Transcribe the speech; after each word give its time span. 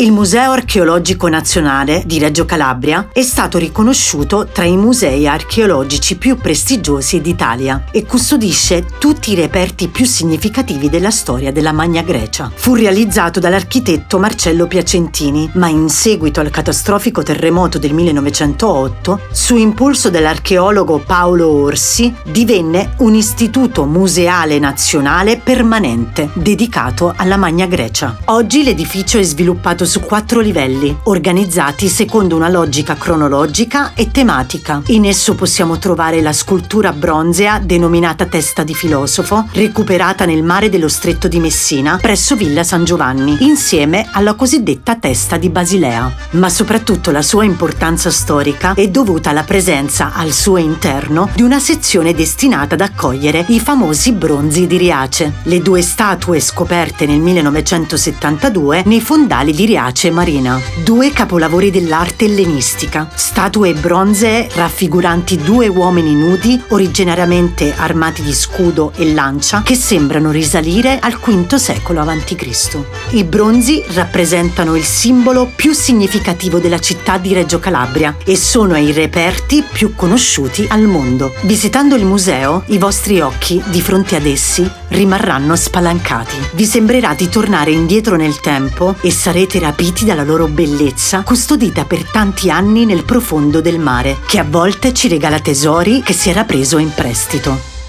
Il 0.00 0.12
Museo 0.12 0.52
Archeologico 0.52 1.28
Nazionale 1.28 2.04
di 2.06 2.18
Reggio 2.18 2.46
Calabria 2.46 3.10
è 3.12 3.20
stato 3.20 3.58
riconosciuto 3.58 4.48
tra 4.50 4.64
i 4.64 4.74
musei 4.74 5.28
archeologici 5.28 6.16
più 6.16 6.38
prestigiosi 6.38 7.20
d'Italia 7.20 7.84
e 7.90 8.06
custodisce 8.06 8.86
tutti 8.98 9.32
i 9.32 9.34
reperti 9.34 9.88
più 9.88 10.06
significativi 10.06 10.88
della 10.88 11.10
storia 11.10 11.52
della 11.52 11.72
Magna 11.72 12.00
Grecia. 12.00 12.50
Fu 12.54 12.74
realizzato 12.76 13.40
dall'architetto 13.40 14.18
Marcello 14.18 14.66
Piacentini, 14.66 15.50
ma 15.56 15.68
in 15.68 15.90
seguito 15.90 16.40
al 16.40 16.48
catastrofico 16.48 17.22
terremoto 17.22 17.78
del 17.78 17.92
1908, 17.92 19.20
su 19.32 19.58
impulso 19.58 20.08
dell'archeologo 20.08 21.02
Paolo 21.04 21.46
Orsi, 21.46 22.10
divenne 22.24 22.94
un 23.00 23.14
istituto 23.14 23.84
museale 23.84 24.58
nazionale 24.58 25.36
permanente 25.36 26.30
dedicato 26.32 27.12
alla 27.14 27.36
Magna 27.36 27.66
Grecia. 27.66 28.16
Oggi 28.24 28.64
l'edificio 28.64 29.18
è 29.18 29.22
sviluppato 29.22 29.88
su 29.90 29.98
quattro 30.02 30.38
livelli, 30.38 30.96
organizzati 31.02 31.88
secondo 31.88 32.36
una 32.36 32.48
logica 32.48 32.94
cronologica 32.94 33.90
e 33.94 34.12
tematica. 34.12 34.82
In 34.86 35.04
esso 35.04 35.34
possiamo 35.34 35.78
trovare 35.78 36.20
la 36.20 36.32
scultura 36.32 36.92
bronzea 36.92 37.58
denominata 37.58 38.26
Testa 38.26 38.62
di 38.62 38.72
Filosofo, 38.72 39.48
recuperata 39.50 40.26
nel 40.26 40.44
mare 40.44 40.68
dello 40.68 40.86
stretto 40.86 41.26
di 41.26 41.40
Messina 41.40 41.98
presso 42.00 42.36
Villa 42.36 42.62
San 42.62 42.84
Giovanni, 42.84 43.38
insieme 43.40 44.06
alla 44.12 44.34
cosiddetta 44.34 44.94
Testa 44.94 45.36
di 45.36 45.50
Basilea. 45.50 46.14
Ma 46.34 46.48
soprattutto 46.48 47.10
la 47.10 47.22
sua 47.22 47.42
importanza 47.42 48.12
storica 48.12 48.74
è 48.74 48.86
dovuta 48.86 49.30
alla 49.30 49.42
presenza 49.42 50.12
al 50.14 50.30
suo 50.30 50.58
interno 50.58 51.28
di 51.34 51.42
una 51.42 51.58
sezione 51.58 52.14
destinata 52.14 52.74
ad 52.74 52.80
accogliere 52.82 53.44
i 53.48 53.58
famosi 53.58 54.12
bronzi 54.12 54.68
di 54.68 54.76
Riace, 54.76 55.32
le 55.42 55.60
due 55.60 55.82
statue 55.82 56.38
scoperte 56.38 57.06
nel 57.06 57.18
1972 57.18 58.84
nei 58.86 59.00
fondali 59.00 59.50
di 59.50 59.64
Riace 59.64 59.78
Riace 59.80 60.10
Marina, 60.10 60.60
due 60.84 61.10
capolavori 61.10 61.70
dell'arte 61.70 62.26
ellenistica, 62.26 63.08
statue 63.14 63.72
bronzee 63.72 64.46
raffiguranti 64.52 65.38
due 65.38 65.68
uomini 65.68 66.14
nudi 66.14 66.60
originariamente 66.68 67.72
armati 67.74 68.22
di 68.22 68.34
scudo 68.34 68.92
e 68.94 69.14
lancia 69.14 69.62
che 69.62 69.74
sembrano 69.74 70.30
risalire 70.32 70.98
al 70.98 71.14
V 71.18 71.54
secolo 71.54 72.02
a.C. 72.02 72.78
I 73.12 73.24
bronzi 73.24 73.82
rappresentano 73.94 74.76
il 74.76 74.84
simbolo 74.84 75.50
più 75.56 75.72
significativo 75.72 76.58
della 76.58 76.78
città 76.78 77.16
di 77.16 77.32
Reggio 77.32 77.58
Calabria 77.58 78.14
e 78.22 78.36
sono 78.36 78.76
i 78.76 78.92
reperti 78.92 79.62
più 79.62 79.94
conosciuti 79.94 80.66
al 80.68 80.82
mondo. 80.82 81.32
Visitando 81.44 81.94
il 81.94 82.04
museo, 82.04 82.64
i 82.66 82.76
vostri 82.76 83.20
occhi 83.20 83.62
di 83.68 83.80
fronte 83.80 84.16
ad 84.16 84.26
essi 84.26 84.70
rimarranno 84.90 85.56
spalancati. 85.56 86.36
Vi 86.52 86.64
sembrerà 86.64 87.14
di 87.14 87.28
tornare 87.28 87.70
indietro 87.70 88.16
nel 88.16 88.40
tempo 88.40 88.94
e 89.00 89.10
sarete 89.10 89.58
rapiti 89.58 90.04
dalla 90.04 90.24
loro 90.24 90.46
bellezza, 90.46 91.22
custodita 91.22 91.84
per 91.84 92.04
tanti 92.04 92.50
anni 92.50 92.84
nel 92.84 93.04
profondo 93.04 93.60
del 93.60 93.78
mare, 93.78 94.18
che 94.26 94.38
a 94.38 94.46
volte 94.48 94.92
ci 94.92 95.08
regala 95.08 95.40
tesori 95.40 96.02
che 96.02 96.12
si 96.12 96.30
era 96.30 96.44
preso 96.44 96.78
in 96.78 96.92
prestito. 96.94 97.79